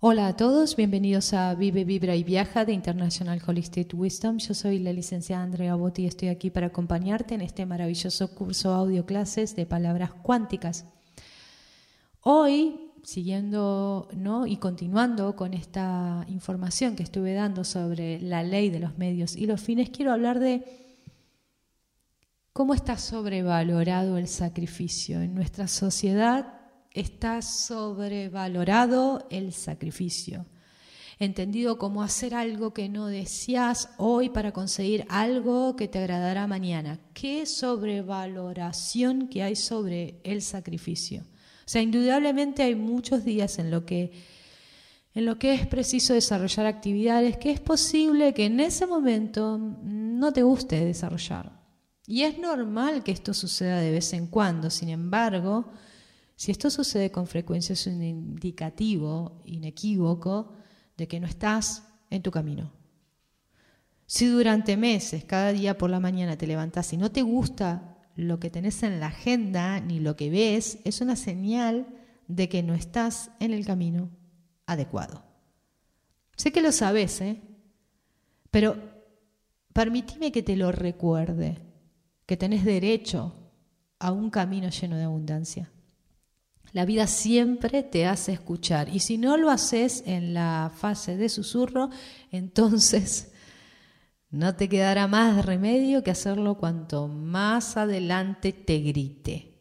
[0.00, 4.38] Hola a todos, bienvenidos a Vive, Vibra y Viaja de International Holistic Wisdom.
[4.38, 8.72] Yo soy la licenciada Andrea Botti y estoy aquí para acompañarte en este maravilloso curso
[8.72, 10.84] audio clases de palabras cuánticas.
[12.20, 14.46] Hoy, siguiendo ¿no?
[14.46, 19.46] y continuando con esta información que estuve dando sobre la ley de los medios y
[19.46, 20.62] los fines, quiero hablar de
[22.52, 26.57] cómo está sobrevalorado el sacrificio en nuestra sociedad
[26.98, 30.46] está sobrevalorado el sacrificio,
[31.18, 37.00] entendido como hacer algo que no deseas hoy para conseguir algo que te agradará mañana.
[37.14, 41.22] Qué sobrevaloración que hay sobre el sacrificio.
[41.22, 44.38] O sea, indudablemente hay muchos días en lo que
[45.14, 50.32] en lo que es preciso desarrollar actividades que es posible que en ese momento no
[50.32, 51.58] te guste desarrollar.
[52.06, 55.72] Y es normal que esto suceda de vez en cuando, sin embargo,
[56.38, 60.52] si esto sucede con frecuencia es un indicativo inequívoco
[60.96, 62.70] de que no estás en tu camino.
[64.06, 68.38] Si durante meses, cada día por la mañana te levantas y no te gusta lo
[68.38, 71.88] que tenés en la agenda ni lo que ves, es una señal
[72.28, 74.08] de que no estás en el camino
[74.64, 75.24] adecuado.
[76.36, 77.42] Sé que lo sabes, ¿eh?
[78.52, 78.76] pero
[79.72, 81.58] permíteme que te lo recuerde,
[82.26, 83.34] que tenés derecho
[83.98, 85.72] a un camino lleno de abundancia.
[86.72, 91.28] La vida siempre te hace escuchar y si no lo haces en la fase de
[91.28, 91.90] susurro,
[92.30, 93.32] entonces
[94.30, 99.54] no te quedará más remedio que hacerlo cuanto más adelante te grite.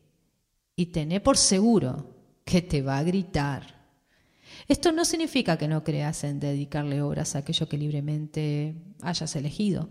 [0.75, 3.77] Y tené por seguro que te va a gritar.
[4.67, 9.89] Esto no significa que no creas en dedicarle horas a aquello que libremente hayas elegido.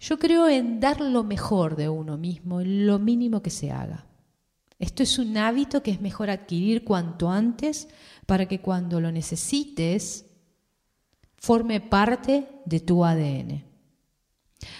[0.00, 4.07] Yo creo en dar lo mejor de uno mismo, lo mínimo que se haga.
[4.78, 7.88] Esto es un hábito que es mejor adquirir cuanto antes
[8.26, 10.26] para que cuando lo necesites
[11.36, 13.64] forme parte de tu ADN.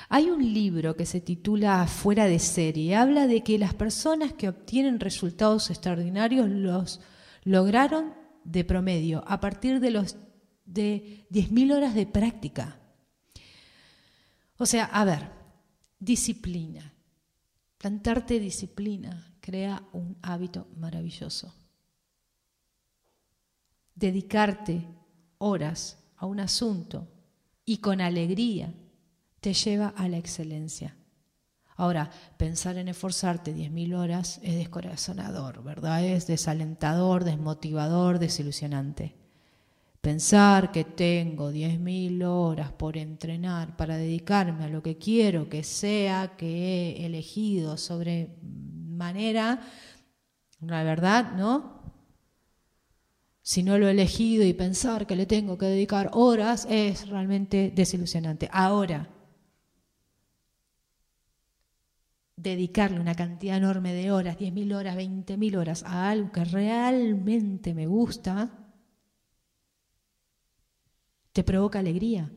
[0.09, 2.97] Hay un libro que se titula Fuera de serie.
[2.97, 7.01] Habla de que las personas que obtienen resultados extraordinarios los
[7.45, 10.17] lograron de promedio a partir de los
[10.65, 12.81] de 10.000 horas de práctica.
[14.57, 15.31] O sea, a ver,
[15.99, 16.95] disciplina,
[17.79, 21.55] plantarte disciplina, crea un hábito maravilloso.
[23.95, 24.87] Dedicarte
[25.39, 27.09] horas a un asunto
[27.65, 28.75] y con alegría
[29.41, 30.95] te lleva a la excelencia.
[31.77, 36.05] Ahora, pensar en esforzarte 10.000 horas es descorazonador, ¿verdad?
[36.05, 39.17] Es desalentador, desmotivador, desilusionante.
[40.03, 46.37] Pensar que tengo 10.000 horas por entrenar para dedicarme a lo que quiero que sea
[46.37, 48.37] que he elegido sobre
[48.99, 49.61] manera,
[50.61, 51.79] la verdad, ¿no?
[53.41, 57.73] Si no lo he elegido y pensar que le tengo que dedicar horas es realmente
[57.75, 58.51] desilusionante.
[58.53, 59.09] Ahora,
[62.37, 67.87] dedicarle una cantidad enorme de horas, 10.000 horas, 20.000 horas, a algo que realmente me
[67.87, 68.51] gusta,
[71.33, 72.31] te provoca alegría.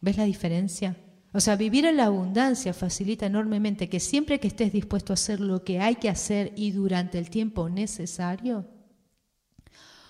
[0.00, 0.96] ¿Ves la diferencia?
[1.32, 5.40] O sea, vivir en la abundancia facilita enormemente que siempre que estés dispuesto a hacer
[5.40, 8.66] lo que hay que hacer y durante el tiempo necesario,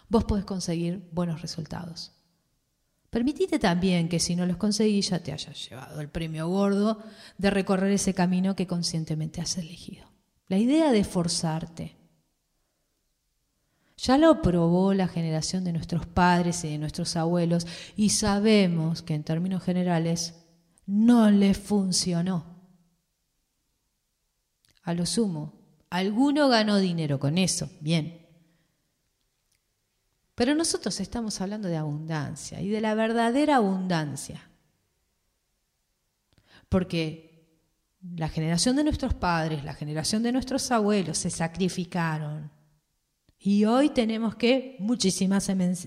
[0.08, 2.12] vos podés conseguir buenos resultados.
[3.10, 7.02] Permitite también que si no los conseguís ya te hayas llevado el premio gordo
[7.36, 10.08] de recorrer ese camino que conscientemente has elegido.
[10.48, 11.96] La idea de forzarte.
[13.98, 19.14] Ya lo probó la generación de nuestros padres y de nuestros abuelos y sabemos que
[19.14, 20.39] en términos generales
[20.90, 22.44] no le funcionó.
[24.82, 25.54] A lo sumo,
[25.88, 28.26] alguno ganó dinero con eso, bien.
[30.34, 34.50] Pero nosotros estamos hablando de abundancia y de la verdadera abundancia.
[36.68, 37.60] Porque
[38.16, 42.50] la generación de nuestros padres, la generación de nuestros abuelos se sacrificaron
[43.42, 45.38] y hoy tenemos que muchísima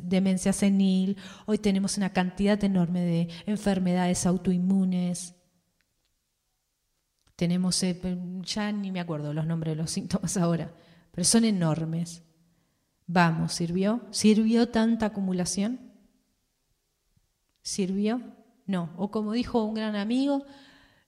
[0.02, 5.36] demencia senil, hoy tenemos una cantidad enorme de enfermedades autoinmunes.
[7.36, 8.02] Tenemos, eh,
[8.42, 10.74] ya ni me acuerdo los nombres de los síntomas ahora,
[11.12, 12.24] pero son enormes.
[13.06, 14.02] Vamos, ¿sirvió?
[14.10, 15.80] ¿Sirvió tanta acumulación?
[17.62, 18.20] ¿Sirvió?
[18.66, 18.96] No.
[18.98, 20.44] O como dijo un gran amigo,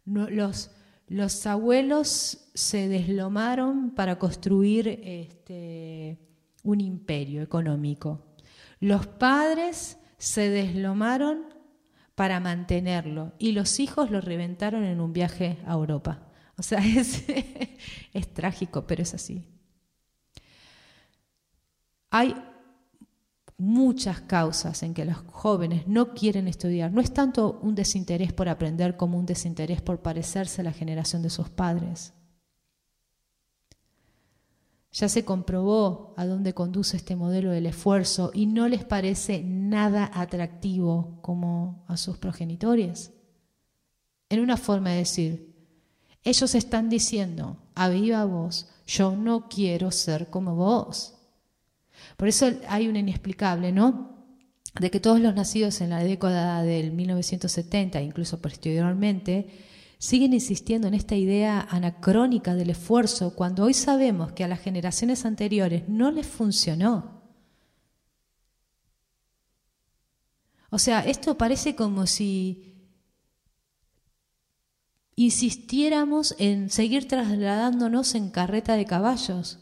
[0.06, 6.20] los abuelos se deslomaron para construir este,
[6.66, 8.36] un imperio económico.
[8.82, 11.46] Los padres se deslomaron
[12.16, 16.28] para mantenerlo y los hijos lo reventaron en un viaje a Europa.
[16.58, 17.24] O sea, es,
[18.14, 19.48] es trágico, pero es así.
[22.10, 22.36] Hay
[23.58, 26.92] muchas causas en que los jóvenes no quieren estudiar.
[26.92, 31.22] No es tanto un desinterés por aprender como un desinterés por parecerse a la generación
[31.22, 32.14] de sus padres.
[34.96, 40.10] Ya se comprobó a dónde conduce este modelo del esfuerzo y no les parece nada
[40.14, 43.12] atractivo como a sus progenitores.
[44.30, 45.54] En una forma de decir,
[46.24, 51.16] ellos están diciendo a viva voz, yo no quiero ser como vos.
[52.16, 54.16] Por eso hay un inexplicable, ¿no?
[54.80, 60.94] De que todos los nacidos en la década del 1970, incluso posteriormente, siguen insistiendo en
[60.94, 66.28] esta idea anacrónica del esfuerzo cuando hoy sabemos que a las generaciones anteriores no les
[66.28, 67.24] funcionó.
[70.70, 72.74] O sea, esto parece como si
[75.16, 79.60] insistiéramos en seguir trasladándonos en carreta de caballos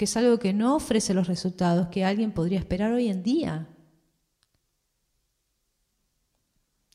[0.00, 3.68] que es algo que no ofrece los resultados que alguien podría esperar hoy en día.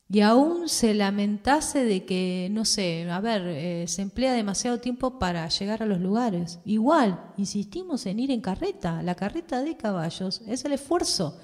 [0.08, 5.18] Y aún se lamentase de que, no sé, a ver, eh, se emplea demasiado tiempo
[5.18, 6.60] para llegar a los lugares.
[6.64, 9.02] Igual, insistimos en ir en carreta.
[9.02, 11.40] La carreta de caballos es el esfuerzo.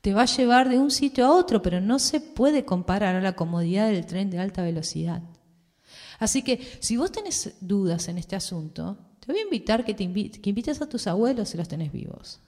[0.00, 3.20] Te va a llevar de un sitio a otro, pero no se puede comparar a
[3.20, 5.22] la comodidad del tren de alta velocidad.
[6.20, 10.08] Así que si vos tenés dudas en este asunto, te voy a invitar que, te
[10.30, 12.40] que invites a tus abuelos si los tenés vivos.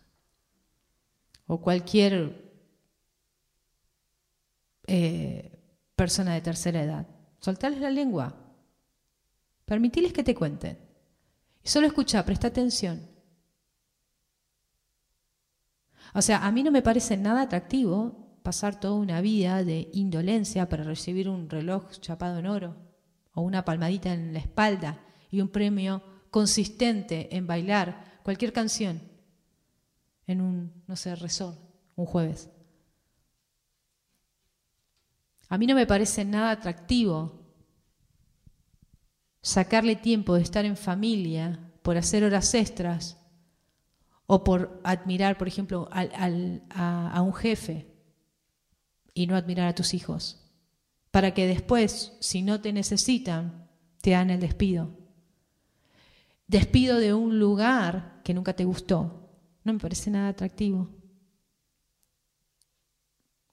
[1.48, 2.46] O cualquier
[4.86, 5.55] eh,
[5.96, 7.06] persona de tercera edad.
[7.40, 8.36] Soltarles la lengua.
[9.64, 10.78] Permitiles que te cuenten.
[11.64, 13.08] Y solo escucha, presta atención.
[16.14, 20.68] O sea, a mí no me parece nada atractivo pasar toda una vida de indolencia
[20.68, 22.76] para recibir un reloj chapado en oro
[23.34, 25.00] o una palmadita en la espalda
[25.30, 29.02] y un premio consistente en bailar cualquier canción
[30.26, 31.58] en un, no sé, resort,
[31.96, 32.50] un jueves.
[35.48, 37.40] A mí no me parece nada atractivo
[39.42, 43.16] sacarle tiempo de estar en familia por hacer horas extras
[44.26, 47.86] o por admirar, por ejemplo, a, a un jefe
[49.14, 50.50] y no admirar a tus hijos,
[51.12, 53.68] para que después, si no te necesitan,
[54.00, 55.06] te dan el despido
[56.46, 59.30] despido de un lugar que nunca te gustó.
[59.64, 60.88] No me parece nada atractivo.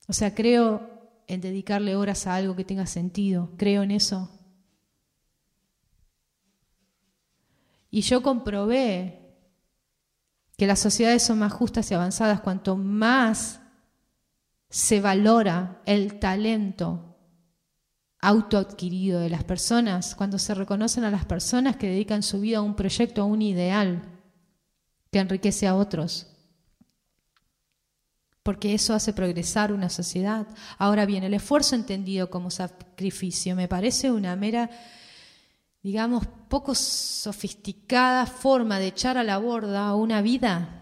[0.07, 0.92] O sea, creo
[1.27, 3.51] en dedicarle horas a algo que tenga sentido.
[3.57, 4.29] Creo en eso.
[7.89, 9.19] Y yo comprobé
[10.57, 13.61] que las sociedades son más justas y avanzadas cuanto más
[14.69, 17.13] se valora el talento
[18.19, 22.61] autoadquirido de las personas, cuando se reconocen a las personas que dedican su vida a
[22.61, 24.01] un proyecto, a un ideal
[25.11, 26.32] que enriquece a otros.
[28.43, 30.47] Porque eso hace progresar una sociedad.
[30.77, 34.69] Ahora bien, el esfuerzo entendido como sacrificio me parece una mera,
[35.81, 40.81] digamos, poco sofisticada forma de echar a la borda una vida.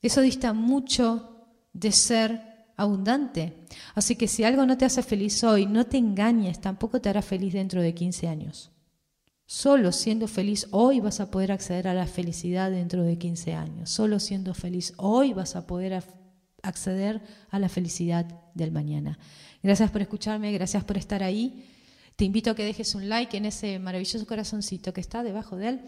[0.00, 3.66] Eso dista mucho de ser abundante.
[3.94, 7.22] Así que si algo no te hace feliz hoy, no te engañes, tampoco te hará
[7.22, 8.70] feliz dentro de 15 años.
[9.46, 13.90] Solo siendo feliz hoy vas a poder acceder a la felicidad dentro de 15 años.
[13.90, 16.02] Solo siendo feliz hoy vas a poder
[16.62, 19.18] acceder a la felicidad del mañana.
[19.62, 21.64] Gracias por escucharme, gracias por estar ahí.
[22.16, 25.68] Te invito a que dejes un like en ese maravilloso corazoncito que está debajo de
[25.68, 25.80] él.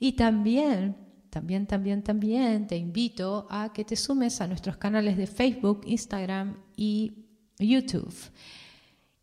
[0.00, 0.96] Y también
[1.34, 6.56] también, también, también te invito a que te sumes a nuestros canales de Facebook, Instagram
[6.76, 7.24] y
[7.58, 8.14] YouTube.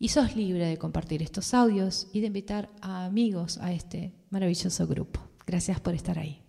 [0.02, 4.88] Y sos libre de compartir estos audios y de invitar a amigos a este maravilloso
[4.88, 5.20] grupo.
[5.46, 6.42] Gracias por estar ahí.